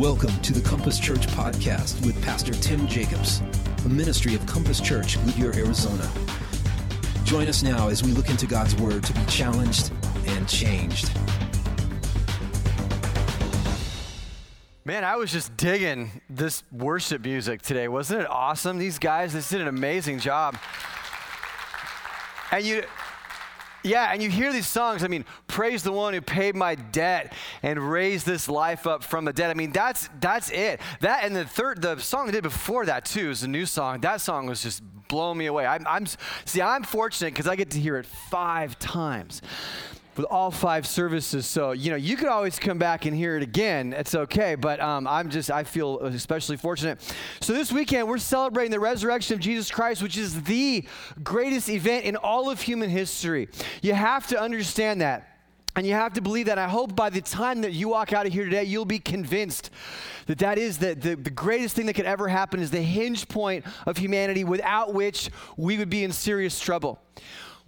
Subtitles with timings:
[0.00, 3.42] Welcome to the Compass Church podcast with Pastor Tim Jacobs,
[3.84, 6.10] a ministry of Compass Church, Goodyear, Arizona.
[7.24, 9.92] Join us now as we look into God's Word to be challenged
[10.24, 11.12] and changed.
[14.86, 17.86] Man, I was just digging this worship music today.
[17.86, 18.78] Wasn't it awesome?
[18.78, 20.56] These guys, they did an amazing job.
[22.50, 22.84] And you,
[23.82, 25.04] yeah, and you hear these songs.
[25.04, 29.24] I mean, praise the one who paid my debt and raised this life up from
[29.24, 29.50] the dead.
[29.50, 30.80] I mean, that's that's it.
[31.00, 34.00] That and the third, the song they did before that too is a new song.
[34.00, 35.66] That song was just blowing me away.
[35.66, 36.06] I'm, I'm
[36.44, 39.42] see, I'm fortunate because I get to hear it five times
[40.20, 41.46] with all five services.
[41.46, 43.94] So, you know, you could always come back and hear it again.
[43.94, 44.54] It's okay.
[44.54, 47.00] But um, I'm just, I feel especially fortunate.
[47.40, 50.84] So, this weekend, we're celebrating the resurrection of Jesus Christ, which is the
[51.22, 53.48] greatest event in all of human history.
[53.80, 55.26] You have to understand that.
[55.74, 56.58] And you have to believe that.
[56.58, 59.70] I hope by the time that you walk out of here today, you'll be convinced
[60.26, 63.26] that that is the, the, the, greatest thing that could ever happen, is the hinge
[63.28, 66.98] point of humanity without which we would be in serious trouble.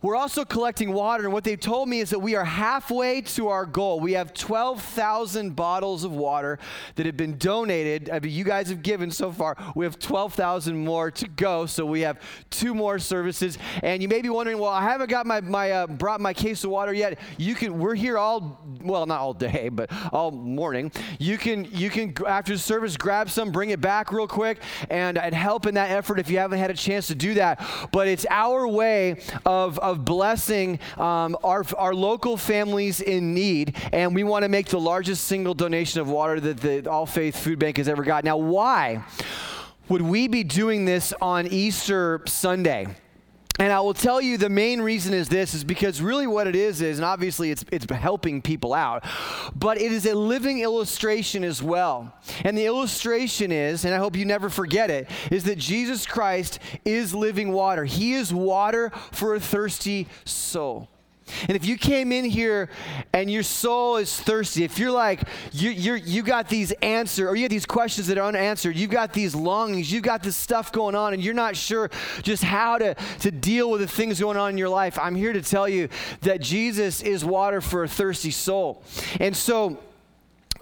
[0.02, 3.48] We're also collecting water, and what they've told me is that we are halfway to
[3.48, 4.00] our goal.
[4.00, 6.58] We have 12,000 bottles of water
[6.96, 8.10] that have been donated.
[8.10, 9.56] I mean, you guys have given so far.
[9.76, 12.18] We have 12,000 more to go, so we have
[12.50, 13.58] two more services.
[13.84, 16.64] And you may be wondering, well, I haven't got my, my uh, brought my case
[16.64, 17.20] of water yet.
[17.38, 17.78] You can.
[17.78, 20.90] We're here all well, not all day, but all morning.
[21.20, 24.58] You can you can after the service grab some, bring it back real quick,
[24.90, 27.64] and and help in that effort if you haven't had a chance to do that.
[27.92, 33.76] But it's our way of, of of blessing um, our, our local families in need,
[33.92, 37.36] and we want to make the largest single donation of water that the All Faith
[37.36, 38.24] Food Bank has ever got.
[38.24, 39.04] Now, why
[39.88, 42.86] would we be doing this on Easter Sunday?
[43.58, 46.56] And I will tell you the main reason is this is because really what it
[46.56, 49.04] is is, and obviously it's, it's helping people out,
[49.54, 52.14] but it is a living illustration as well.
[52.44, 56.60] And the illustration is, and I hope you never forget it, is that Jesus Christ
[56.84, 57.84] is living water.
[57.84, 60.88] He is water for a thirsty soul.
[61.48, 62.68] And if you came in here
[63.12, 65.22] and your soul is thirsty, if you're like,
[65.52, 68.90] you, you're, you got these answers, or you got these questions that are unanswered, you've
[68.90, 71.90] got these longings, you've got this stuff going on, and you're not sure
[72.22, 75.32] just how to, to deal with the things going on in your life, I'm here
[75.32, 75.88] to tell you
[76.22, 78.82] that Jesus is water for a thirsty soul.
[79.20, 79.78] And so,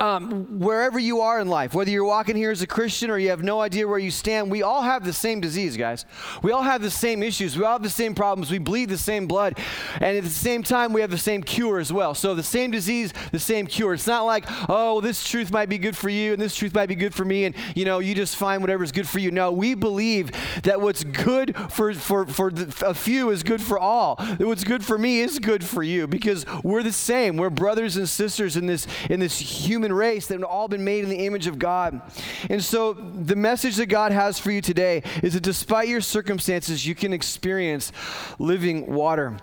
[0.00, 3.28] um, wherever you are in life, whether you're walking here as a Christian or you
[3.30, 6.06] have no idea where you stand, we all have the same disease, guys.
[6.42, 7.56] We all have the same issues.
[7.56, 8.50] We all have the same problems.
[8.50, 9.58] We bleed the same blood.
[9.94, 12.14] And at the same time, we have the same cure as well.
[12.14, 13.94] So the same disease, the same cure.
[13.94, 16.88] It's not like, oh, this truth might be good for you and this truth might
[16.88, 19.30] be good for me, and you know, you just find whatever's good for you.
[19.30, 20.30] No, we believe
[20.62, 24.16] that what's good for, for, for the, a few is good for all.
[24.16, 27.36] That what's good for me is good for you because we're the same.
[27.36, 30.84] We're brothers and sisters in this in this human human race that have all been
[30.84, 32.00] made in the image of God.
[32.48, 36.86] And so the message that God has for you today is that despite your circumstances,
[36.86, 37.92] you can experience
[38.38, 39.36] living water.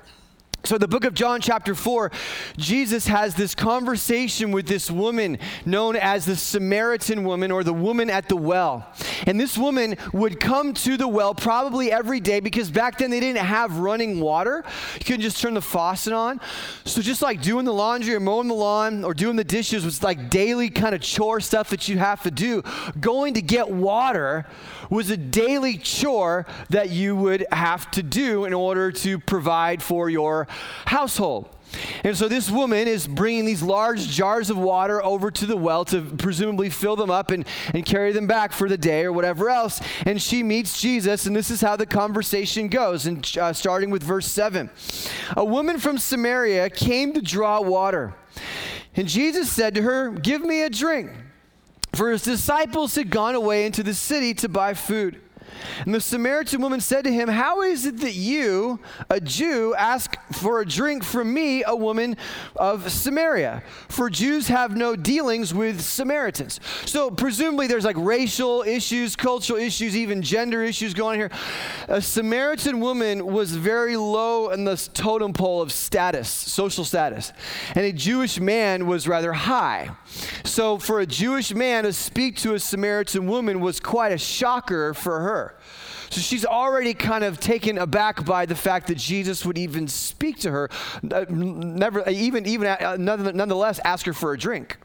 [0.67, 2.11] So, the book of John, chapter 4,
[2.57, 8.09] Jesus has this conversation with this woman known as the Samaritan woman or the woman
[8.09, 8.85] at the well.
[9.25, 13.21] And this woman would come to the well probably every day because back then they
[13.21, 14.65] didn't have running water.
[14.95, 16.41] You couldn't just turn the faucet on.
[16.83, 20.03] So, just like doing the laundry or mowing the lawn or doing the dishes was
[20.03, 22.61] like daily kind of chore stuff that you have to do.
[22.99, 24.45] Going to get water
[24.89, 30.09] was a daily chore that you would have to do in order to provide for
[30.09, 30.47] your
[30.85, 31.49] household.
[32.03, 35.83] And so this woman is bringing these large jars of water over to the well
[35.85, 39.49] to presumably fill them up and, and carry them back for the day or whatever
[39.49, 39.81] else.
[40.05, 43.05] And she meets Jesus, and this is how the conversation goes.
[43.05, 44.69] And uh, starting with verse 7
[45.35, 48.15] A woman from Samaria came to draw water.
[48.95, 51.11] And Jesus said to her, Give me a drink.
[51.93, 55.19] For his disciples had gone away into the city to buy food.
[55.85, 60.15] And the Samaritan woman said to him, How is it that you, a Jew, ask
[60.33, 62.17] for a drink from me, a woman
[62.55, 63.63] of Samaria?
[63.89, 66.59] For Jews have no dealings with Samaritans.
[66.85, 71.39] So presumably there's like racial issues, cultural issues, even gender issues going on here.
[71.87, 77.33] A Samaritan woman was very low in the totem pole of status, social status.
[77.75, 79.91] And a Jewish man was rather high.
[80.43, 84.93] So for a Jewish man to speak to a Samaritan woman was quite a shocker
[84.93, 85.36] for her.
[86.09, 90.39] So she's already kind of taken aback by the fact that Jesus would even speak
[90.39, 90.69] to her,
[91.11, 94.77] uh, never even even uh, nonetheless ask her for a drink.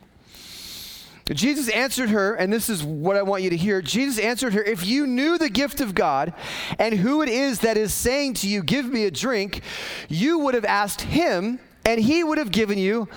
[1.31, 3.81] Jesus answered her, and this is what I want you to hear.
[3.81, 6.35] Jesus answered her, If you knew the gift of God
[6.79, 9.63] and who it is that is saying to you, Give me a drink,
[10.09, 13.09] you would have asked him, and he would have given you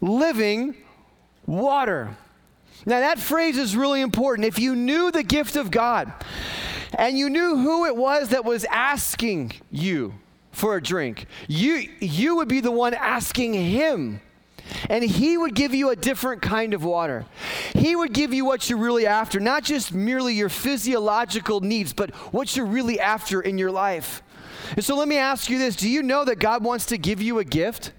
[0.00, 0.74] living
[1.46, 2.16] water.
[2.86, 4.48] Now, that phrase is really important.
[4.48, 6.12] If you knew the gift of God
[6.98, 10.14] and you knew who it was that was asking you
[10.52, 14.20] for a drink, you, you would be the one asking him.
[14.88, 17.26] And he would give you a different kind of water.
[17.74, 22.10] He would give you what you're really after, not just merely your physiological needs, but
[22.32, 24.22] what you're really after in your life.
[24.76, 27.20] And so let me ask you this Do you know that God wants to give
[27.20, 27.92] you a gift?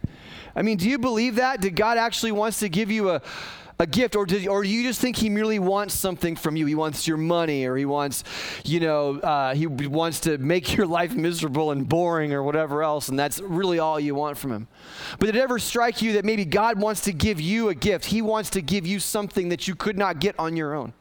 [0.56, 1.62] I mean, do you believe that?
[1.62, 3.22] Did God actually wants to give you a,
[3.82, 6.68] a gift, or, did, or do you just think he merely wants something from you?
[6.68, 8.24] He wants your money, or he wants,
[8.64, 13.10] you know, uh, he wants to make your life miserable and boring, or whatever else,
[13.10, 14.68] and that's really all you want from him.
[15.18, 18.06] But did it ever strike you that maybe God wants to give you a gift?
[18.06, 20.94] He wants to give you something that you could not get on your own.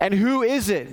[0.00, 0.88] And who is it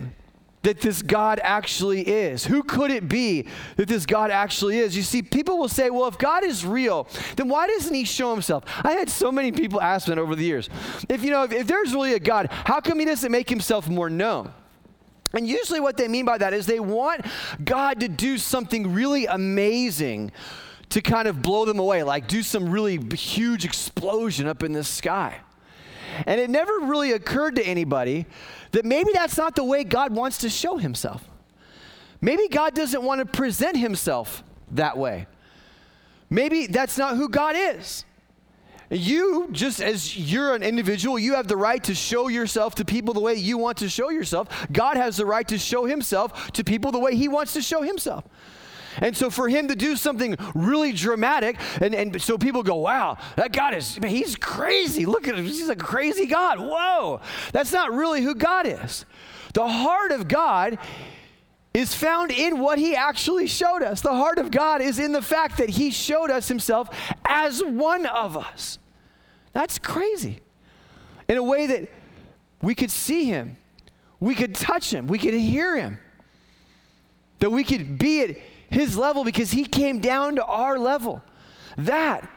[0.64, 2.46] that this God actually is?
[2.46, 3.48] Who could it be
[3.78, 4.96] that this God actually is?
[4.96, 8.32] You see, people will say, well, if God is real, then why doesn't he show
[8.32, 8.64] himself?
[8.84, 10.70] I had so many people ask me over the years.
[11.10, 13.88] If you know, if, if there's really a God, how come he doesn't make himself
[13.88, 14.54] more known?
[15.34, 17.26] And usually what they mean by that is they want
[17.64, 20.32] God to do something really amazing
[20.90, 24.84] to kind of blow them away, like do some really huge explosion up in the
[24.84, 25.40] sky.
[26.26, 28.26] And it never really occurred to anybody
[28.72, 31.28] that maybe that's not the way God wants to show himself.
[32.22, 35.28] Maybe God doesn't want to present himself that way.
[36.30, 38.06] Maybe that's not who God is.
[38.90, 43.14] You, just as you're an individual, you have the right to show yourself to people
[43.14, 44.68] the way you want to show yourself.
[44.72, 47.82] God has the right to show himself to people the way he wants to show
[47.82, 48.26] himself.
[48.98, 53.18] And so for him to do something really dramatic, and, and so people go, wow,
[53.36, 55.06] that God is, he's crazy.
[55.06, 55.46] Look at him.
[55.46, 56.60] He's a crazy God.
[56.60, 57.22] Whoa.
[57.54, 59.06] That's not really who God is.
[59.54, 60.78] The heart of God
[61.74, 64.02] is found in what he actually showed us.
[64.02, 66.90] The heart of God is in the fact that he showed us himself
[67.26, 68.78] as one of us.
[69.54, 70.42] That's crazy.
[71.28, 71.90] In a way that
[72.62, 73.58] we could see him,
[74.20, 75.98] we could touch him, we could hear him,
[77.40, 78.38] that we could be at
[78.72, 81.22] his level because he came down to our level.
[81.78, 82.28] That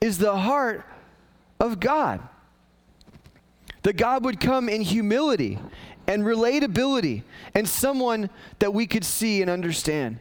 [0.00, 0.86] is the heart
[1.58, 2.20] of God.
[3.82, 5.58] That God would come in humility
[6.06, 7.22] and relatability
[7.54, 8.30] and someone
[8.60, 10.20] that we could see and understand.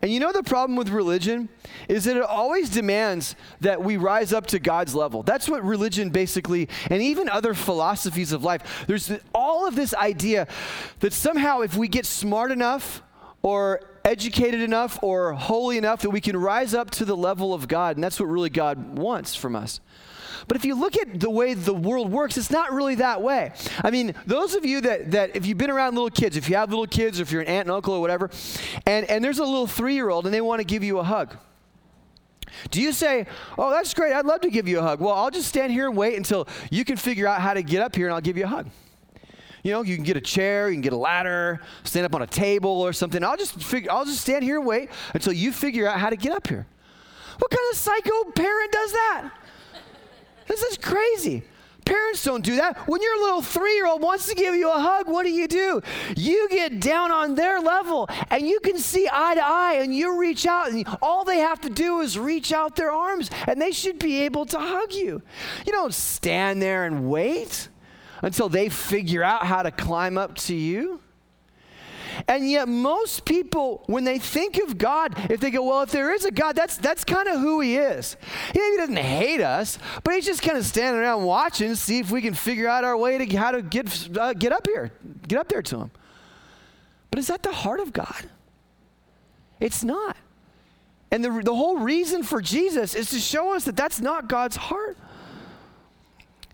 [0.00, 1.48] And you know the problem with religion
[1.88, 5.22] is that it always demands that we rise up to God's level.
[5.22, 10.46] That's what religion basically, and even other philosophies of life, there's all of this idea
[11.00, 13.02] that somehow if we get smart enough
[13.42, 17.68] or educated enough or holy enough that we can rise up to the level of
[17.68, 17.96] God.
[17.96, 19.80] And that's what really God wants from us.
[20.46, 23.52] But if you look at the way the world works, it's not really that way.
[23.82, 26.56] I mean, those of you that, that if you've been around little kids, if you
[26.56, 28.30] have little kids, or if you're an aunt and uncle or whatever,
[28.86, 31.04] and, and there's a little three year old and they want to give you a
[31.04, 31.36] hug.
[32.70, 35.00] Do you say, Oh, that's great, I'd love to give you a hug?
[35.00, 37.80] Well, I'll just stand here and wait until you can figure out how to get
[37.80, 38.68] up here and I'll give you a hug.
[39.64, 42.20] You know, you can get a chair, you can get a ladder, stand up on
[42.20, 43.24] a table or something.
[43.24, 46.16] I'll just figure, I'll just stand here and wait until you figure out how to
[46.16, 46.66] get up here.
[47.38, 49.30] What kind of psycho parent does that?
[50.46, 51.44] This is crazy.
[51.86, 52.76] Parents don't do that.
[52.86, 55.48] When your little three year old wants to give you a hug, what do you
[55.48, 55.80] do?
[56.14, 60.18] You get down on their level and you can see eye to eye and you
[60.18, 63.72] reach out, and all they have to do is reach out their arms and they
[63.72, 65.22] should be able to hug you.
[65.66, 67.68] You don't stand there and wait
[68.24, 70.98] until they figure out how to climb up to you.
[72.26, 76.14] And yet, most people, when they think of God, if they go, well, if there
[76.14, 78.16] is a God, that's, that's kind of who He is.
[78.52, 82.22] He doesn't hate us, but He's just kind of standing around watching, see if we
[82.22, 84.90] can figure out our way to how to get, uh, get up here,
[85.28, 85.90] get up there to Him.
[87.10, 88.30] But is that the heart of God?
[89.60, 90.16] It's not.
[91.10, 94.56] And the, the whole reason for Jesus is to show us that that's not God's
[94.56, 94.96] heart.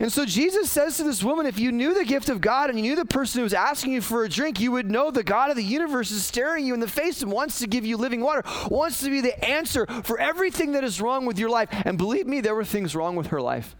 [0.01, 2.79] And so Jesus says to this woman, if you knew the gift of God and
[2.79, 5.23] you knew the person who was asking you for a drink, you would know the
[5.23, 7.99] God of the universe is staring you in the face and wants to give you
[7.99, 11.69] living water, wants to be the answer for everything that is wrong with your life.
[11.85, 13.77] And believe me, there were things wrong with her life.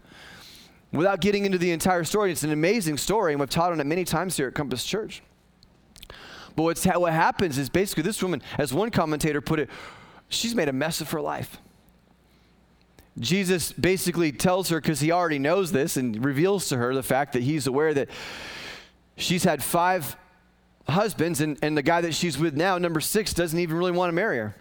[0.91, 3.87] Without getting into the entire story, it's an amazing story, and we've taught on it
[3.87, 5.23] many times here at Compass Church.
[6.55, 9.71] But what's, what happens is basically this woman, as one commentator put it,
[10.29, 11.57] she's made a mess of her life.
[13.19, 17.33] Jesus basically tells her, because he already knows this, and reveals to her the fact
[17.33, 18.09] that he's aware that
[19.17, 20.15] she's had five
[20.87, 24.09] husbands, and, and the guy that she's with now, number six, doesn't even really want
[24.09, 24.55] to marry her.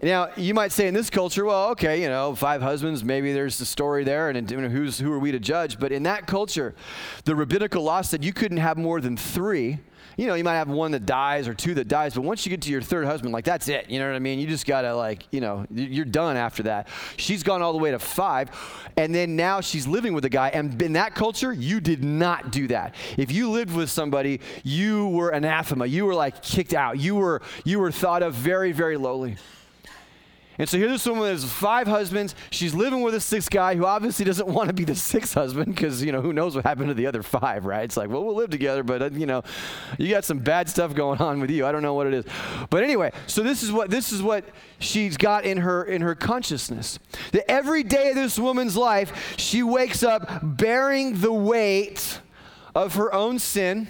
[0.00, 3.60] Now, you might say in this culture, well, okay, you know, five husbands, maybe there's
[3.60, 5.80] a story there, and know, who's, who are we to judge?
[5.80, 6.74] But in that culture,
[7.24, 9.78] the rabbinical law said you couldn't have more than three
[10.18, 12.50] you know, you might have one that dies or two that dies, but once you
[12.50, 13.88] get to your third husband, like that's it.
[13.88, 14.40] You know what I mean?
[14.40, 16.88] You just gotta like, you know, you're done after that.
[17.16, 18.50] She's gone all the way to five,
[18.96, 20.48] and then now she's living with a guy.
[20.48, 22.96] And in that culture, you did not do that.
[23.16, 25.86] If you lived with somebody, you were anathema.
[25.86, 26.98] You were like kicked out.
[26.98, 29.36] You were you were thought of very very lowly.
[30.58, 32.34] And so here this woman has five husbands.
[32.50, 35.74] She's living with a sixth guy who obviously doesn't want to be the sixth husband
[35.74, 37.84] because, you know, who knows what happened to the other five, right?
[37.84, 39.42] It's like, well, we'll live together, but, uh, you know,
[39.98, 41.64] you got some bad stuff going on with you.
[41.64, 42.24] I don't know what it is.
[42.70, 44.44] But anyway, so this is what this is what
[44.80, 46.98] she's got in her in her consciousness.
[47.32, 52.20] That every day of this woman's life, she wakes up bearing the weight
[52.74, 53.88] of her own sin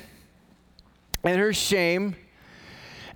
[1.24, 2.16] and her shame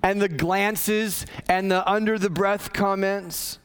[0.03, 3.59] and the glances and the under the breath comments.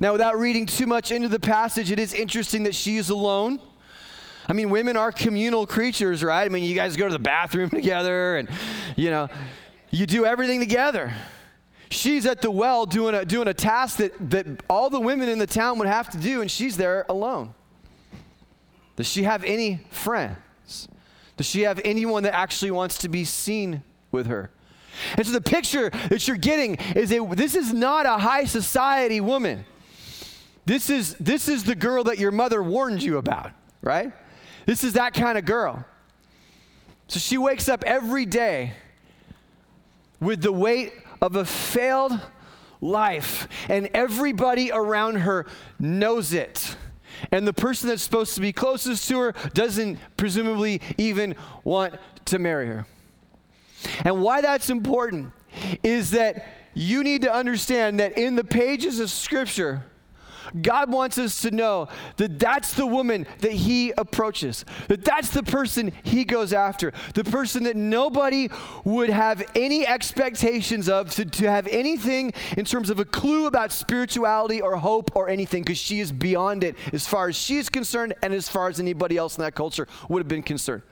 [0.00, 3.60] Now, without reading too much into the passage, it is interesting that she is alone.
[4.48, 6.44] I mean, women are communal creatures, right?
[6.44, 8.48] I mean, you guys go to the bathroom together and,
[8.96, 9.28] you know,
[9.90, 11.12] you do everything together.
[11.90, 15.38] She's at the well doing a, doing a task that, that all the women in
[15.38, 17.54] the town would have to do, and she's there alone.
[18.96, 20.88] Does she have any friends?
[21.36, 24.50] Does she have anyone that actually wants to be seen with her?
[25.16, 29.20] And so the picture that you're getting is a, this is not a high society
[29.20, 29.64] woman.
[30.66, 33.50] This is, this is the girl that your mother warned you about,
[33.82, 34.12] right?
[34.66, 35.84] This is that kind of girl.
[37.08, 38.72] So she wakes up every day
[40.20, 42.18] with the weight of a failed
[42.80, 45.46] life, and everybody around her
[45.78, 46.76] knows it.
[47.30, 51.94] And the person that's supposed to be closest to her doesn't presumably even want
[52.26, 52.86] to marry her.
[54.04, 55.32] And why that's important
[55.82, 59.84] is that you need to understand that in the pages of Scripture,
[60.60, 65.42] God wants us to know that that's the woman that he approaches, that that's the
[65.42, 68.48] person he goes after, the person that nobody
[68.84, 73.72] would have any expectations of to, to have anything in terms of a clue about
[73.72, 77.68] spirituality or hope or anything, because she is beyond it as far as she is
[77.68, 80.82] concerned and as far as anybody else in that culture would have been concerned.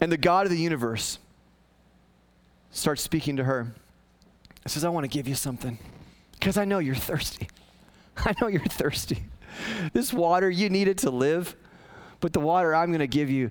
[0.00, 1.18] And the God of the universe
[2.72, 3.72] starts speaking to her.
[4.64, 5.78] He says, I want to give you something
[6.32, 7.48] because I know you're thirsty.
[8.16, 9.24] I know you're thirsty.
[9.92, 11.54] This water, you need it to live,
[12.20, 13.50] but the water I'm going to give you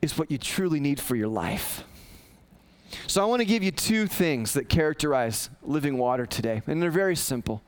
[0.00, 1.84] is what you truly need for your life.
[3.06, 6.90] So I want to give you two things that characterize living water today, and they're
[6.90, 7.62] very simple.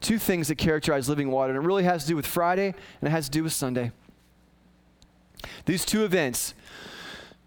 [0.00, 3.08] Two things that characterize living water, and it really has to do with Friday and
[3.08, 3.90] it has to do with Sunday.
[5.64, 6.54] These two events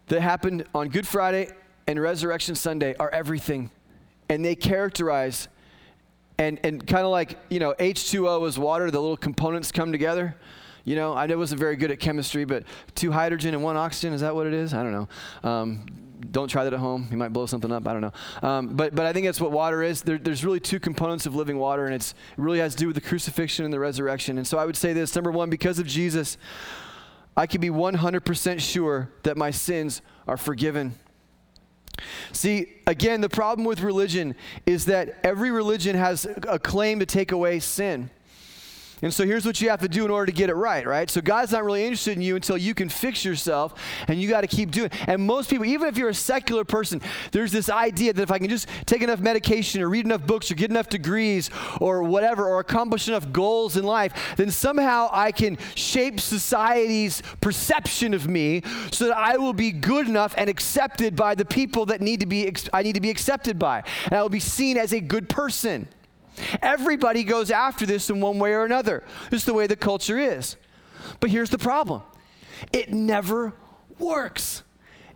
[0.10, 1.50] that happened on Good Friday
[1.88, 3.72] and Resurrection Sunday are everything.
[4.28, 5.48] And they characterize,
[6.38, 10.36] and, and kind of like, you know, H2O is water, the little components come together.
[10.84, 12.64] You know, I wasn't very good at chemistry, but
[12.96, 14.74] two hydrogen and one oxygen, is that what it is?
[14.74, 15.50] I don't know.
[15.50, 15.86] Um,
[16.32, 17.08] don't try that at home.
[17.12, 17.88] You might blow something up.
[17.88, 18.14] I don't know.
[18.42, 20.02] Um, but, but I think that's what water is.
[20.02, 22.96] There, there's really two components of living water, and it really has to do with
[22.96, 24.38] the crucifixion and the resurrection.
[24.38, 26.38] And so I would say this number one, because of Jesus,
[27.40, 30.96] I can be 100% sure that my sins are forgiven.
[32.34, 37.32] See, again, the problem with religion is that every religion has a claim to take
[37.32, 38.10] away sin.
[39.02, 41.10] And so here's what you have to do in order to get it right, right?
[41.10, 43.74] So God's not really interested in you until you can fix yourself,
[44.08, 44.90] and you got to keep doing.
[45.08, 47.02] And most people, even if you're a secular person,
[47.32, 50.52] there's this idea that if I can just take enough medication or read enough books
[50.52, 55.32] or get enough degrees or whatever or accomplish enough goals in life, then somehow I
[55.32, 61.16] can shape society's perception of me so that I will be good enough and accepted
[61.16, 64.22] by the people that need to be I need to be accepted by, and I
[64.22, 65.88] will be seen as a good person.
[66.62, 69.04] Everybody goes after this in one way or another.
[69.32, 70.56] Is the way the culture is.
[71.20, 72.04] But here's the problem
[72.72, 73.54] it never
[73.98, 74.64] works.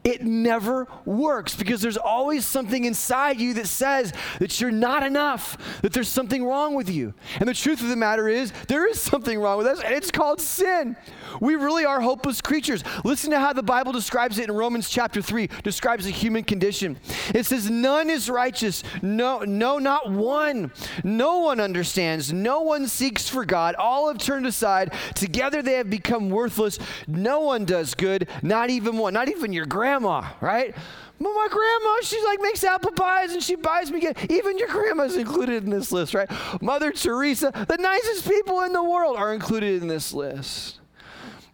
[0.04, 5.58] It never works because there's always something inside you that says that you're not enough,
[5.82, 7.14] that there's something wrong with you.
[7.40, 10.12] And the truth of the matter is, there is something wrong with us, and it's
[10.12, 10.98] called sin.
[11.40, 12.84] We really are hopeless creatures.
[13.06, 16.98] Listen to how the Bible describes it in Romans chapter 3, describes the human condition.
[17.34, 20.72] It says, None is righteous, no, no, not one.
[21.04, 23.76] No one understands, no one seeks for God.
[23.76, 24.94] All have turned aside.
[25.16, 26.78] Together they have become worthless.
[27.08, 29.93] No one does good, not even one, not even your grandma,
[30.42, 30.76] right?
[31.20, 34.00] Well, my grandma, she's like makes apple pies and she buys me.
[34.00, 36.30] Get, even your grandma's included in this list, right?
[36.62, 40.80] Mother Teresa, the nicest people in the world are included in this list.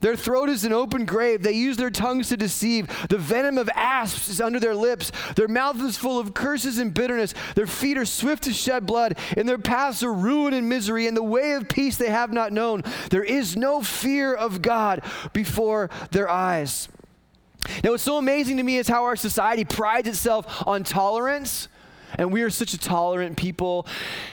[0.01, 1.43] Their throat is an open grave.
[1.43, 2.87] They use their tongues to deceive.
[3.09, 5.11] The venom of asps is under their lips.
[5.35, 7.33] Their mouth is full of curses and bitterness.
[7.55, 9.17] Their feet are swift to shed blood.
[9.35, 11.07] In their paths are ruin and misery.
[11.07, 12.83] In the way of peace they have not known.
[13.09, 15.03] There is no fear of God
[15.33, 16.87] before their eyes.
[17.83, 21.67] Now, what's so amazing to me is how our society prides itself on tolerance
[22.17, 23.85] and we are such a tolerant people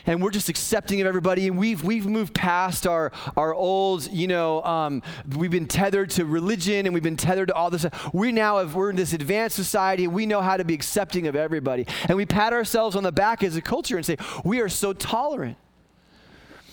[0.07, 4.27] and we're just accepting of everybody and we've we've moved past our our old you
[4.27, 5.03] know um,
[5.37, 8.75] we've been tethered to religion and we've been tethered to all this we now have
[8.75, 11.87] we're in this advanced society and we know how to be accepting of everybody.
[12.09, 14.93] And we pat ourselves on the back as a culture and say we are so
[14.93, 15.57] tolerant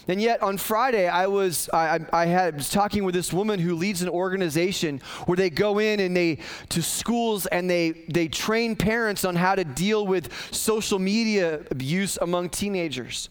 [0.07, 3.75] and yet on Friday, I was I, I had was talking with this woman who
[3.75, 8.75] leads an organization where they go in and they to schools and they they train
[8.75, 13.29] parents on how to deal with social media abuse among teenagers.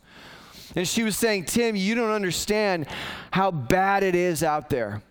[0.74, 2.86] And she was saying, Tim, you don't understand
[3.30, 5.02] how bad it is out there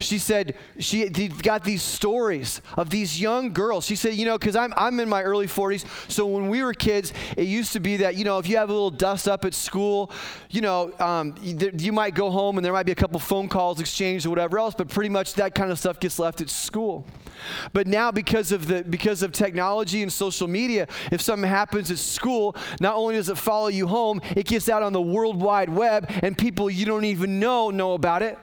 [0.00, 3.86] she said she got these stories of these young girls.
[3.86, 6.74] She said, you know, because I'm, I'm in my early 40s, so when we were
[6.74, 9.44] kids, it used to be that, you know, if you have a little dust up
[9.44, 10.10] at school,
[10.50, 13.48] you know, um, you, you might go home and there might be a couple phone
[13.48, 16.50] calls exchanged or whatever else, but pretty much that kind of stuff gets left at
[16.50, 17.06] school.
[17.72, 21.98] But now because of the because of technology and social media, if something happens at
[21.98, 25.68] school, not only does it follow you home, it gets out on the world wide
[25.68, 28.38] web and people you don't even know know about it.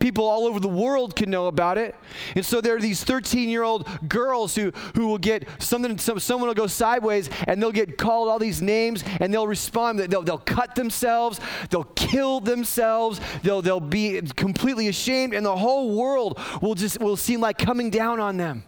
[0.00, 1.94] People all over the world can know about it.
[2.34, 6.18] And so there are these 13 year old girls who, who will get something, some,
[6.18, 9.98] someone will go sideways and they'll get called all these names and they'll respond.
[9.98, 11.38] They'll, they'll cut themselves,
[11.68, 17.16] they'll kill themselves, they'll, they'll be completely ashamed, and the whole world will just will
[17.16, 18.64] seem like coming down on them.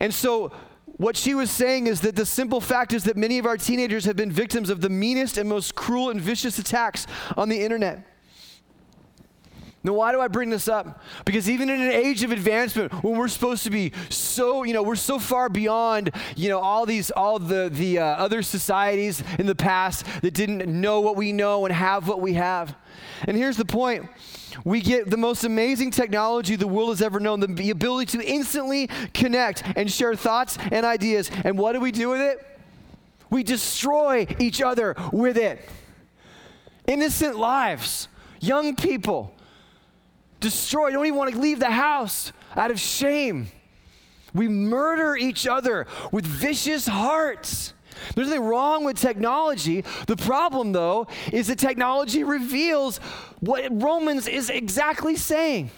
[0.00, 0.52] And so
[0.96, 4.06] what she was saying is that the simple fact is that many of our teenagers
[4.06, 8.09] have been victims of the meanest and most cruel and vicious attacks on the internet.
[9.82, 11.02] Now, why do I bring this up?
[11.24, 14.82] Because even in an age of advancement, when we're supposed to be so, you know,
[14.82, 19.46] we're so far beyond, you know, all these, all the the uh, other societies in
[19.46, 22.76] the past that didn't know what we know and have what we have.
[23.26, 24.06] And here's the point:
[24.64, 28.88] we get the most amazing technology the world has ever known, the ability to instantly
[29.14, 31.30] connect and share thoughts and ideas.
[31.44, 32.46] And what do we do with it?
[33.30, 35.66] We destroy each other with it.
[36.86, 38.08] Innocent lives,
[38.40, 39.34] young people
[40.40, 43.48] destroy, don't even want to leave the house out of shame.
[44.34, 47.74] We murder each other with vicious hearts.
[48.14, 49.84] There's nothing wrong with technology.
[50.06, 52.98] The problem, though, is that technology reveals
[53.40, 55.70] what Romans is exactly saying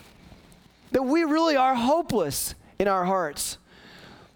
[0.92, 3.58] that we really are hopeless in our hearts.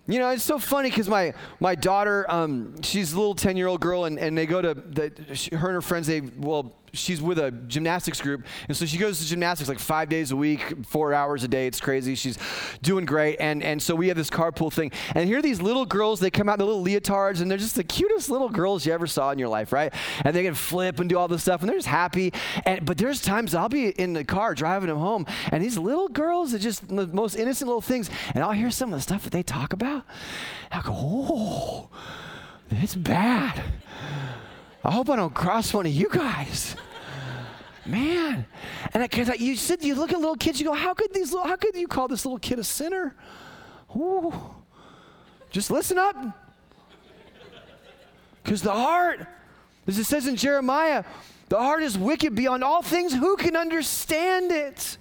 [0.08, 3.66] You know, it's so funny because my, my daughter, um, she's a little 10 year
[3.66, 5.10] old girl, and, and they go to, the,
[5.56, 9.18] her and her friends, they, well, she's with a gymnastics group, and so she goes
[9.20, 11.66] to gymnastics like five days a week, four hours a day.
[11.66, 12.14] It's crazy.
[12.14, 12.38] She's
[12.82, 14.90] doing great, and and so we have this carpool thing.
[15.14, 16.20] And here are these little girls.
[16.20, 18.92] They come out in the little leotards, and they're just the cutest little girls you
[18.92, 19.92] ever saw in your life, right?
[20.24, 22.32] And they can flip and do all this stuff, and they're just happy.
[22.64, 26.08] And but there's times I'll be in the car driving them home, and these little
[26.08, 29.24] girls are just the most innocent little things, and I'll hear some of the stuff
[29.24, 30.04] that they talk about.
[30.72, 31.88] I'll go, oh,
[32.70, 33.62] it's bad.
[34.84, 36.76] I hope I don't cross one of you guys.
[37.86, 38.46] Man,
[38.92, 41.32] and because you said you look at little kids, you go, how could these?
[41.32, 43.14] Little, how could you call this little kid a sinner?
[43.94, 44.34] Ooh,
[45.50, 46.16] just listen up,
[48.42, 49.26] because the heart,
[49.86, 51.04] as it says in Jeremiah,
[51.48, 53.14] the heart is wicked beyond all things.
[53.14, 54.98] Who can understand it?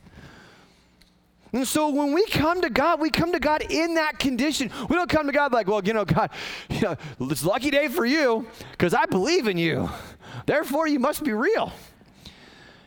[1.52, 4.70] And so when we come to God, we come to God in that condition.
[4.90, 6.30] We don't come to God like, well, you know, God,
[6.70, 9.90] you know, it's lucky day for you because I believe in you.
[10.46, 11.72] Therefore, you must be real.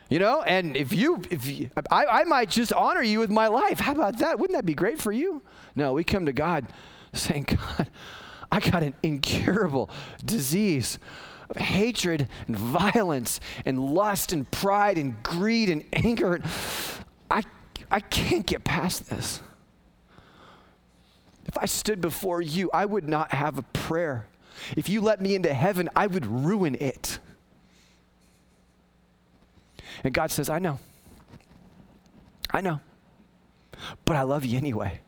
[0.09, 3.47] You know, and if you, if you, I, I might just honor you with my
[3.47, 3.79] life.
[3.79, 4.39] How about that?
[4.39, 5.43] Wouldn't that be great for you?
[5.75, 6.65] No, we come to God
[7.13, 7.43] saying,
[7.77, 7.87] God,
[8.51, 9.91] I got an incurable
[10.25, 10.97] disease
[11.49, 16.41] of hatred and violence and lust and pride and greed and anger.
[17.29, 17.43] I,
[17.91, 19.41] I can't get past this.
[21.45, 24.25] If I stood before you, I would not have a prayer.
[24.75, 27.19] If you let me into heaven, I would ruin it.
[30.03, 30.79] And God says, I know.
[32.51, 32.79] I know.
[34.05, 35.01] But I love you anyway.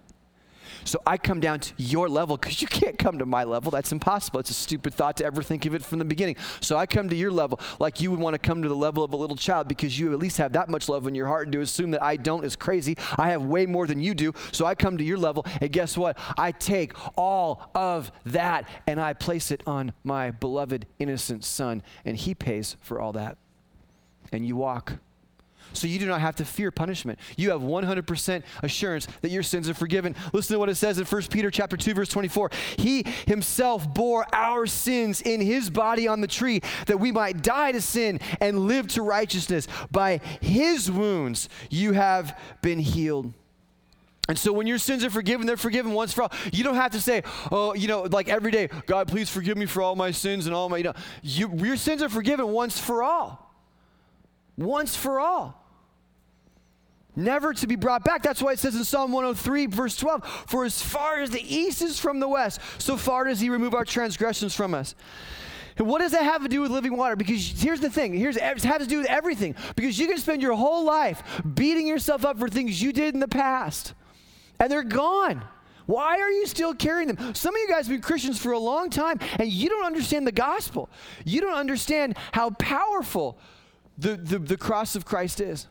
[0.83, 3.71] So I come down to your level because you can't come to my level.
[3.71, 4.39] That's impossible.
[4.39, 6.37] It's a stupid thought to ever think of it from the beginning.
[6.59, 9.03] So I come to your level like you would want to come to the level
[9.03, 11.47] of a little child because you at least have that much love in your heart.
[11.47, 12.97] And to assume that I don't is crazy.
[13.17, 14.33] I have way more than you do.
[14.51, 15.45] So I come to your level.
[15.59, 16.17] And guess what?
[16.37, 21.83] I take all of that and I place it on my beloved innocent son.
[22.05, 23.37] And he pays for all that
[24.31, 24.93] and you walk
[25.73, 27.19] so you do not have to fear punishment.
[27.37, 30.15] You have 100% assurance that your sins are forgiven.
[30.33, 32.51] Listen to what it says in 1 Peter chapter 2 verse 24.
[32.77, 37.71] He himself bore our sins in his body on the tree that we might die
[37.71, 39.67] to sin and live to righteousness.
[39.91, 43.33] By his wounds you have been healed.
[44.29, 46.31] And so when your sins are forgiven, they're forgiven once for all.
[46.53, 49.65] You don't have to say, oh, you know, like every day, God, please forgive me
[49.65, 52.79] for all my sins and all my, you know, you, your sins are forgiven once
[52.79, 53.50] for all.
[54.63, 55.57] Once for all.
[57.15, 58.23] Never to be brought back.
[58.23, 61.81] That's why it says in Psalm 103, verse 12, For as far as the east
[61.81, 64.95] is from the west, so far does he remove our transgressions from us.
[65.77, 67.15] And what does that have to do with living water?
[67.15, 68.13] Because here's the thing.
[68.13, 69.55] Here's it has to do with everything.
[69.75, 73.19] Because you can spend your whole life beating yourself up for things you did in
[73.19, 73.93] the past
[74.59, 75.43] and they're gone.
[75.87, 77.33] Why are you still carrying them?
[77.33, 80.27] Some of you guys have been Christians for a long time and you don't understand
[80.27, 80.89] the gospel.
[81.25, 83.39] You don't understand how powerful
[83.97, 85.67] the, the, the cross of Christ is.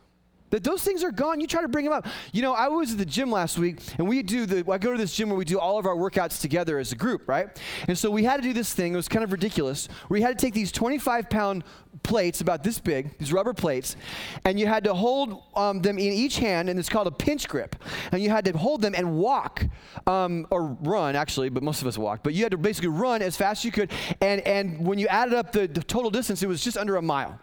[0.50, 1.40] That those things are gone.
[1.40, 2.06] You try to bring them up.
[2.32, 4.68] You know, I was at the gym last week, and we do the.
[4.70, 6.96] I go to this gym where we do all of our workouts together as a
[6.96, 7.56] group, right?
[7.86, 8.92] And so we had to do this thing.
[8.92, 9.88] It was kind of ridiculous.
[10.08, 11.62] We had to take these 25 pound
[12.02, 13.96] plates, about this big, these rubber plates,
[14.44, 17.48] and you had to hold um, them in each hand, and it's called a pinch
[17.48, 17.76] grip.
[18.12, 19.64] And you had to hold them and walk,
[20.06, 22.22] um, or run actually, but most of us walked.
[22.22, 25.06] But you had to basically run as fast as you could, and and when you
[25.08, 27.38] added up the, the total distance, it was just under a mile.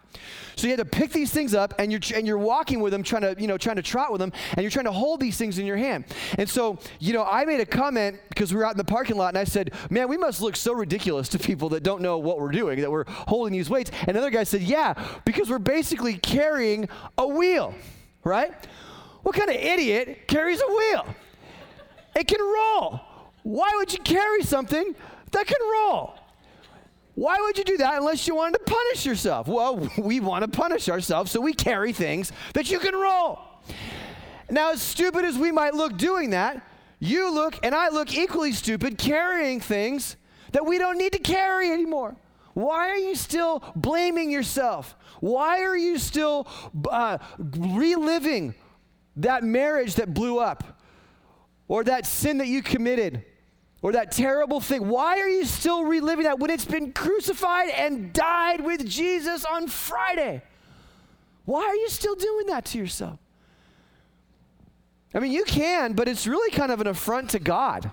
[0.56, 3.02] So you had to pick these things up, and you're and you're walking with them,
[3.02, 5.36] trying to you know trying to trot with them, and you're trying to hold these
[5.36, 6.04] things in your hand.
[6.36, 9.16] And so you know, I made a comment because we were out in the parking
[9.16, 12.18] lot, and I said, "Man, we must look so ridiculous to people that don't know
[12.18, 15.58] what we're doing, that we're holding these weights." And another guy said, "Yeah, because we're
[15.58, 17.74] basically carrying a wheel,
[18.24, 18.52] right?
[19.22, 21.06] What kind of idiot carries a wheel?
[22.16, 23.00] It can roll.
[23.42, 24.94] Why would you carry something
[25.32, 26.14] that can roll?"
[27.18, 29.48] Why would you do that unless you wanted to punish yourself?
[29.48, 33.40] Well, we want to punish ourselves, so we carry things that you can roll.
[34.48, 36.64] Now, as stupid as we might look doing that,
[37.00, 40.16] you look and I look equally stupid carrying things
[40.52, 42.14] that we don't need to carry anymore.
[42.58, 44.96] Why are you still blaming yourself?
[45.20, 46.48] Why are you still
[46.90, 48.52] uh, reliving
[49.14, 50.64] that marriage that blew up
[51.68, 53.24] or that sin that you committed?
[53.80, 54.88] or that terrible thing.
[54.88, 59.68] Why are you still reliving that when it's been crucified and died with Jesus on
[59.68, 60.42] Friday?
[61.44, 63.20] Why are you still doing that to yourself?
[65.14, 67.88] I mean, you can, but it's really kind of an affront to God.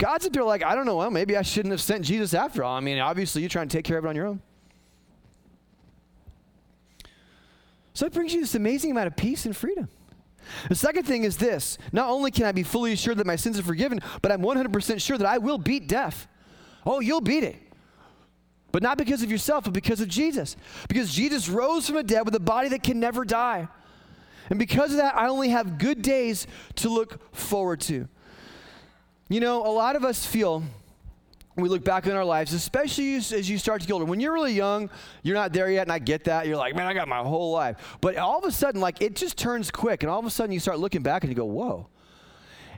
[0.00, 2.64] God's up there like, I don't know, well, maybe I shouldn't have sent Jesus after
[2.64, 2.74] all.
[2.74, 4.40] I mean, obviously, you're trying to take care of it on your own.
[7.92, 9.90] So it brings you this amazing amount of peace and freedom.
[10.70, 13.58] The second thing is this not only can I be fully assured that my sins
[13.58, 16.26] are forgiven, but I'm 100% sure that I will beat death.
[16.86, 17.56] Oh, you'll beat it.
[18.72, 20.56] But not because of yourself, but because of Jesus.
[20.88, 23.68] Because Jesus rose from the dead with a body that can never die.
[24.48, 28.08] And because of that, I only have good days to look forward to.
[29.30, 30.64] You know, a lot of us feel
[31.54, 34.04] we look back in our lives, especially as you start to get older.
[34.04, 34.90] When you're really young,
[35.22, 36.48] you're not there yet, and I get that.
[36.48, 37.96] You're like, man, I got my whole life.
[38.00, 40.52] But all of a sudden, like, it just turns quick, and all of a sudden
[40.52, 41.86] you start looking back and you go, whoa.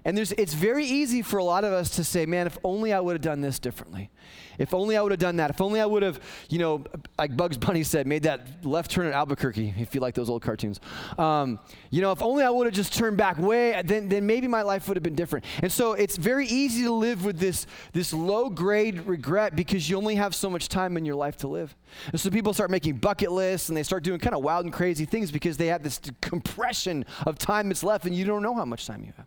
[0.05, 2.93] And there's, it's very easy for a lot of us to say, man, if only
[2.93, 4.11] I would have done this differently.
[4.59, 5.51] If only I would have done that.
[5.51, 6.85] If only I would have, you know,
[7.19, 10.43] like Bugs Bunny said, made that left turn at Albuquerque, if you like those old
[10.43, 10.81] cartoons.
[11.19, 11.59] Um,
[11.91, 14.63] you know, if only I would have just turned back way, then, then maybe my
[14.63, 15.45] life would have been different.
[15.63, 19.97] And so it's very easy to live with this, this low grade regret because you
[19.97, 21.77] only have so much time in your life to live.
[22.11, 24.73] And so people start making bucket lists and they start doing kind of wild and
[24.73, 28.55] crazy things because they have this compression of time that's left and you don't know
[28.55, 29.27] how much time you have.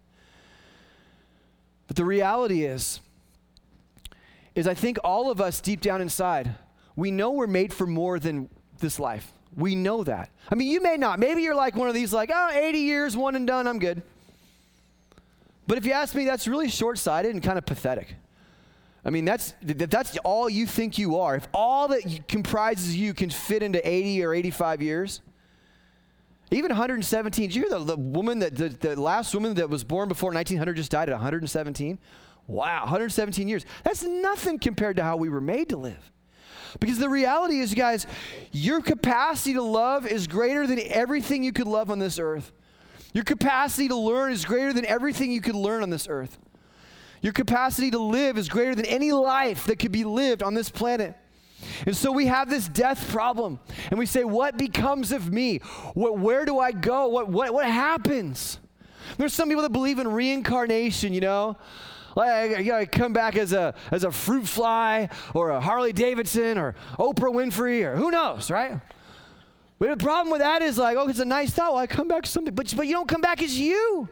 [1.88, 3.00] But the reality is,
[4.56, 6.56] is I think all of us deep down inside,
[6.96, 9.32] we know we're made for more than this life.
[9.56, 10.30] We know that.
[10.50, 11.20] I mean, you may not.
[11.20, 14.02] Maybe you're like one of these, like, oh, 80 years, one and done, I'm good.
[15.68, 18.16] But if you ask me, that's really short sighted and kind of pathetic.
[19.04, 21.36] I mean, that's, that's all you think you are.
[21.36, 25.22] If all that comprises you can fit into 80 or 85 years,
[26.52, 27.48] even 117.
[27.48, 30.32] Did you hear the, the woman that the, the last woman that was born before
[30.32, 32.00] 1900 just died at 117?
[32.48, 33.66] Wow, 117 years.
[33.84, 36.12] That's nothing compared to how we were made to live.
[36.80, 38.06] Because the reality is, guys,
[38.52, 42.52] your capacity to love is greater than everything you could love on this earth.
[43.14, 46.38] Your capacity to learn is greater than everything you could learn on this earth.
[47.22, 50.70] Your capacity to live is greater than any life that could be lived on this
[50.70, 51.16] planet.
[51.86, 53.60] And so we have this death problem.
[53.90, 55.60] And we say, What becomes of me?
[55.94, 57.08] What, where do I go?
[57.08, 58.60] What, what, what happens?
[59.18, 61.58] There's some people that believe in reincarnation, you know?
[62.16, 66.58] Like, you know, come back as a, as a fruit fly or a Harley Davidson
[66.58, 68.80] or Oprah Winfrey or who knows, right?
[69.80, 71.74] But the problem with that is like, oh, it's a nice thought.
[71.74, 74.08] Well, I come back something, but, but you don't come back as you.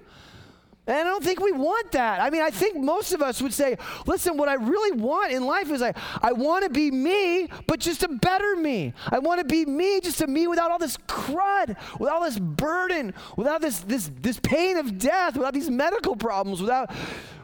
[0.85, 2.19] And I don't think we want that.
[2.19, 5.45] I mean, I think most of us would say, listen, what I really want in
[5.45, 8.93] life is I, I want to be me, but just a better me.
[9.09, 12.37] I want to be me, just a me without all this crud, without all this
[12.37, 16.91] burden, without this, this, this pain of death, without these medical problems, without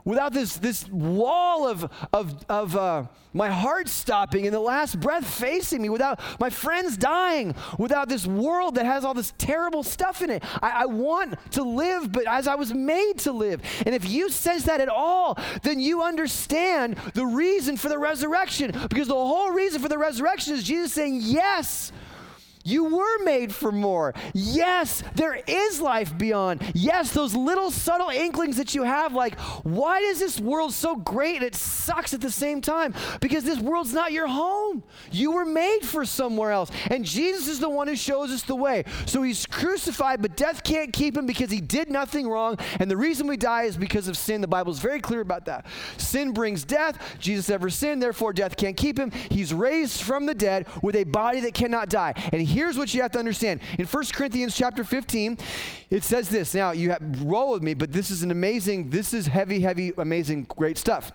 [0.09, 5.25] without this, this wall of, of, of uh, my heart stopping and the last breath
[5.25, 10.23] facing me, without my friends dying, without this world that has all this terrible stuff
[10.23, 10.43] in it.
[10.63, 13.61] I, I want to live, but as I was made to live.
[13.85, 18.71] And if you sense that at all, then you understand the reason for the resurrection.
[18.89, 21.91] Because the whole reason for the resurrection is Jesus saying, Yes.
[22.63, 24.13] You were made for more.
[24.33, 26.61] Yes, there is life beyond.
[26.75, 31.37] Yes, those little subtle inklings that you have, like, why is this world so great
[31.37, 32.93] and it sucks at the same time?
[33.21, 34.83] Because this world's not your home.
[35.11, 36.69] You were made for somewhere else.
[36.89, 38.83] And Jesus is the one who shows us the way.
[39.05, 42.57] So he's crucified, but death can't keep him because he did nothing wrong.
[42.79, 44.41] And the reason we die is because of sin.
[44.41, 45.65] The Bible is very clear about that.
[45.97, 46.99] Sin brings death.
[47.19, 49.11] Jesus never sinned, therefore death can't keep him.
[49.11, 52.13] He's raised from the dead with a body that cannot die.
[52.33, 53.61] And here's what you have to understand.
[53.77, 55.37] In 1 Corinthians chapter 15,
[55.89, 56.53] it says this.
[56.53, 59.93] Now, you have, roll with me, but this is an amazing, this is heavy, heavy,
[59.97, 61.11] amazing, great stuff.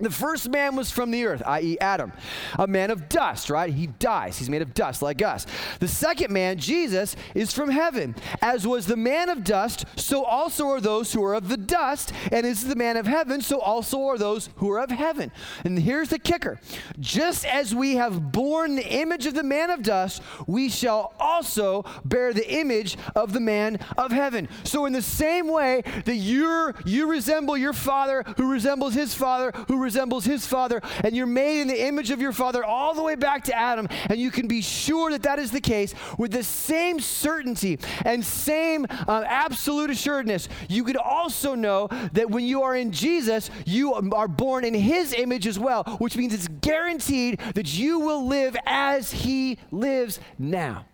[0.00, 2.12] The first man was from the earth, i.e., Adam,
[2.58, 3.72] a man of dust, right?
[3.72, 4.38] He dies.
[4.38, 5.46] He's made of dust like us.
[5.80, 8.16] The second man, Jesus, is from heaven.
[8.40, 12.12] As was the man of dust, so also are those who are of the dust,
[12.32, 15.30] and is the man of heaven, so also are those who are of heaven.
[15.62, 16.58] And here's the kicker
[16.98, 21.84] just as we have borne the image of the man of dust, we shall also
[22.04, 24.48] bear the image of the man of heaven.
[24.64, 29.52] So, in the same way that you you resemble your father, who resembles his father,
[29.68, 29.91] who resembles
[30.24, 33.44] his father, and you're made in the image of your father all the way back
[33.44, 37.00] to Adam, and you can be sure that that is the case with the same
[37.00, 40.48] certainty and same uh, absolute assuredness.
[40.68, 45.12] You could also know that when you are in Jesus, you are born in his
[45.12, 50.86] image as well, which means it's guaranteed that you will live as he lives now.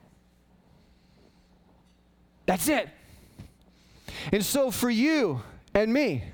[2.46, 2.88] That's it.
[4.32, 5.42] And so for you
[5.74, 6.24] and me,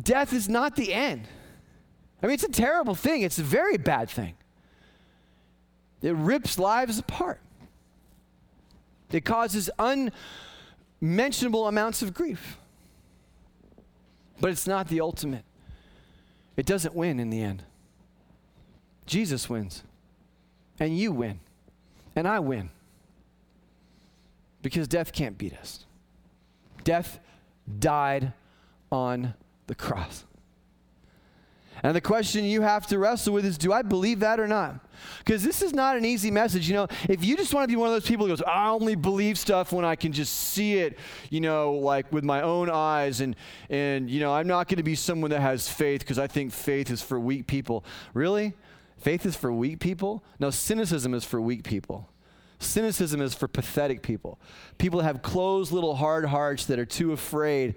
[0.00, 1.28] death is not the end.
[2.22, 4.34] I mean, it's a terrible thing, it's a very bad thing.
[6.02, 7.40] It rips lives apart,
[9.10, 9.70] it causes
[11.00, 12.58] unmentionable amounts of grief.
[14.40, 15.44] But it's not the ultimate,
[16.56, 17.62] it doesn't win in the end.
[19.06, 19.82] Jesus wins,
[20.80, 21.40] and you win,
[22.16, 22.70] and I win.
[24.62, 25.84] Because death can't beat us.
[26.84, 27.20] Death
[27.78, 28.32] died
[28.90, 29.34] on
[29.66, 30.24] the cross.
[31.82, 34.80] And the question you have to wrestle with is do I believe that or not?
[35.18, 36.66] Because this is not an easy message.
[36.66, 38.68] You know, if you just want to be one of those people who goes, I
[38.68, 40.98] only believe stuff when I can just see it,
[41.28, 43.36] you know, like with my own eyes, and,
[43.68, 46.52] and you know, I'm not going to be someone that has faith because I think
[46.52, 47.84] faith is for weak people.
[48.14, 48.54] Really?
[48.96, 50.24] Faith is for weak people?
[50.38, 52.08] No, cynicism is for weak people.
[52.60, 54.40] Cynicism is for pathetic people.
[54.78, 57.74] People that have closed little hard hearts that are too afraid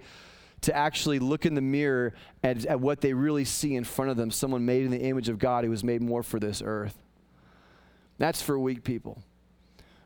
[0.62, 4.16] to actually look in the mirror at, at what they really see in front of
[4.16, 6.98] them someone made in the image of God who was made more for this earth.
[8.18, 9.22] That's for weak people.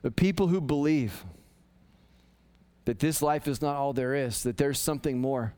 [0.03, 1.25] The people who believe
[2.85, 5.55] that this life is not all there is, that there's something more,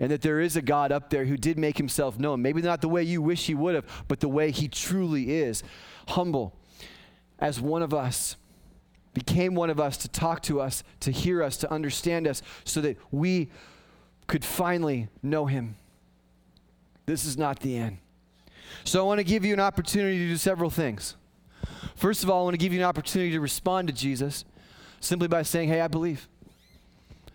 [0.00, 2.42] and that there is a God up there who did make himself known.
[2.42, 5.62] Maybe not the way you wish he would have, but the way he truly is.
[6.08, 6.58] Humble
[7.38, 8.36] as one of us,
[9.12, 12.80] became one of us to talk to us, to hear us, to understand us, so
[12.80, 13.50] that we
[14.26, 15.76] could finally know him.
[17.06, 17.98] This is not the end.
[18.84, 21.16] So I want to give you an opportunity to do several things.
[21.94, 24.44] First of all, I want to give you an opportunity to respond to Jesus
[25.00, 26.28] simply by saying, Hey, I believe.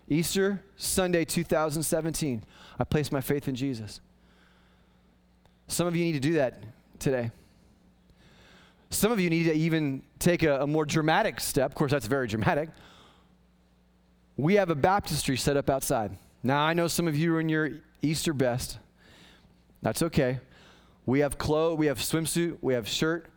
[0.08, 2.43] Easter Sunday 2017,
[2.80, 4.02] I place my faith in Jesus.
[5.67, 6.63] Some of you need to do that
[6.97, 7.30] today.
[8.89, 11.69] Some of you need to even take a, a more dramatic step.
[11.69, 12.69] Of course, that's very dramatic.
[14.36, 16.17] We have a baptistry set up outside.
[16.41, 17.71] Now, I know some of you are in your
[18.02, 18.80] Easter best.
[19.82, 20.39] That's okay.
[21.06, 23.28] We have clothes, we have swimsuit, we have shirt,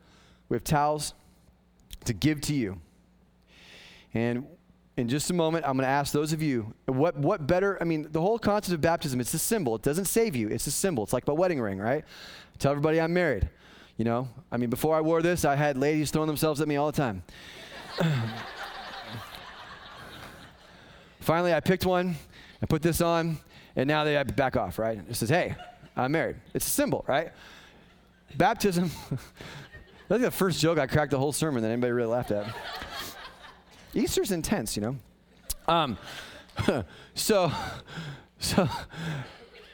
[0.49, 1.15] we have towels
[2.05, 2.81] to give to you.
[4.15, 4.47] And
[4.97, 7.85] in just a moment, I'm going to ask those of you what, what better, I
[7.85, 9.75] mean, the whole concept of baptism, it's a symbol.
[9.75, 11.03] It doesn't save you, it's a symbol.
[11.05, 12.05] It's like my wedding ring, right?
[12.05, 13.49] I tell everybody I'm married.
[13.97, 16.77] You know, I mean, before I wore this, I had ladies throwing themselves at me
[16.77, 17.23] all the time.
[21.21, 22.17] Finally, I picked one
[22.63, 23.39] I put this on,
[23.75, 25.01] and now they back off, right?
[25.09, 25.57] It says, hey,
[25.97, 26.37] I'm married.
[26.55, 27.33] It's a symbol, right?
[28.37, 28.91] Baptism,
[30.09, 32.55] That's the first joke I cracked the whole sermon that anybody really laughed at.
[33.95, 34.97] Easter's intense, you know.
[35.67, 35.97] Um,
[37.15, 37.51] so,
[38.39, 38.69] so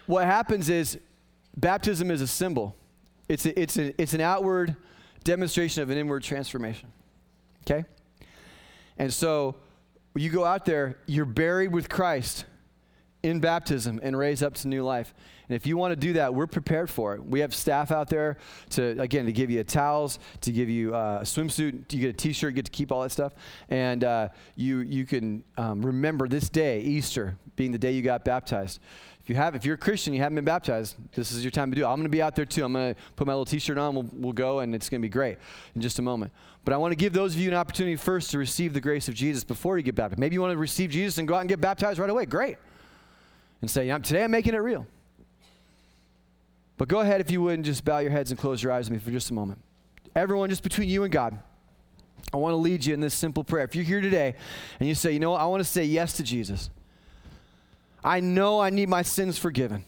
[0.06, 0.98] what happens is
[1.56, 2.76] baptism is a symbol.
[3.28, 4.76] It's a, it's a, it's an outward
[5.24, 6.92] demonstration of an inward transformation.
[7.68, 7.84] Okay?
[8.96, 9.56] And so
[10.14, 12.44] you go out there, you're buried with Christ
[13.22, 15.12] in baptism and raised up to new life.
[15.48, 17.24] And if you want to do that, we're prepared for it.
[17.24, 18.36] We have staff out there
[18.70, 22.12] to, again, to give you towels, to give you uh, a swimsuit, you get a
[22.12, 23.32] t-shirt, you get to keep all that stuff.
[23.70, 28.24] And uh, you, you can um, remember this day, Easter, being the day you got
[28.24, 28.80] baptized.
[29.22, 31.70] If you have, if you're a Christian, you haven't been baptized, this is your time
[31.70, 31.86] to do it.
[31.86, 32.64] I'm going to be out there too.
[32.64, 33.94] I'm going to put my little t-shirt on.
[33.94, 35.38] We'll, we'll go, and it's going to be great
[35.74, 36.32] in just a moment.
[36.64, 39.08] But I want to give those of you an opportunity first to receive the grace
[39.08, 40.18] of Jesus before you get baptized.
[40.18, 42.26] Maybe you want to receive Jesus and go out and get baptized right away.
[42.26, 42.58] Great.
[43.60, 44.86] And say, today I'm making it real.
[46.76, 48.88] But go ahead, if you would, and just bow your heads and close your eyes
[48.88, 49.60] with me for just a moment.
[50.14, 51.38] Everyone, just between you and God,
[52.32, 53.64] I want to lead you in this simple prayer.
[53.64, 54.34] If you're here today
[54.78, 56.70] and you say, you know what, I want to say yes to Jesus,
[58.04, 59.84] I know I need my sins forgiven.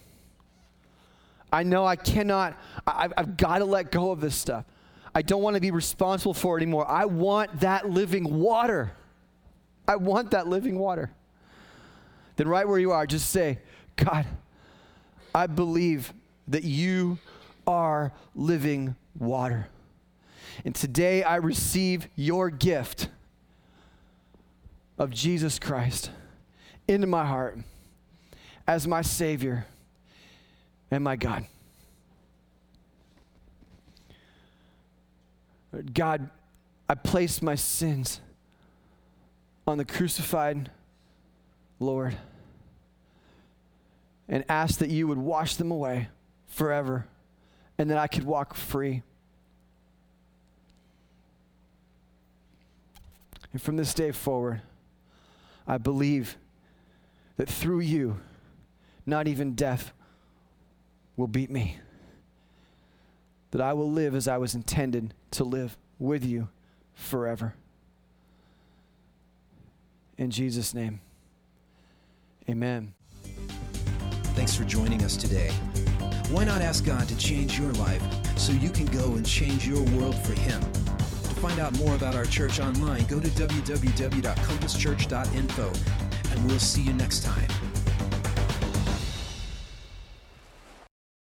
[1.52, 2.56] I know I cannot,
[2.86, 4.64] I, I've got to let go of this stuff.
[5.14, 6.88] I don't want to be responsible for it anymore.
[6.88, 8.92] I want that living water.
[9.86, 11.10] I want that living water.
[12.40, 13.58] Then, right where you are, just say,
[13.96, 14.24] God,
[15.34, 16.14] I believe
[16.48, 17.18] that you
[17.66, 19.68] are living water.
[20.64, 23.10] And today I receive your gift
[24.98, 26.12] of Jesus Christ
[26.88, 27.58] into my heart
[28.66, 29.66] as my Savior
[30.90, 31.44] and my God.
[35.92, 36.30] God,
[36.88, 38.18] I place my sins
[39.66, 40.70] on the crucified
[41.78, 42.16] Lord
[44.30, 46.08] and ask that you would wash them away
[46.46, 47.06] forever
[47.76, 49.02] and that I could walk free.
[53.52, 54.62] And from this day forward,
[55.66, 56.36] I believe
[57.36, 58.20] that through you,
[59.04, 59.92] not even death
[61.16, 61.78] will beat me.
[63.50, 66.48] That I will live as I was intended to live with you
[66.94, 67.54] forever.
[70.16, 71.00] In Jesus' name,
[72.48, 72.92] amen.
[74.40, 75.50] Thanks for joining us today.
[76.30, 78.02] Why not ask God to change your life
[78.38, 80.62] so you can go and change your world for Him?
[80.62, 85.72] To find out more about our church online, go to www.compasschurch.info,
[86.30, 87.69] and we'll see you next time.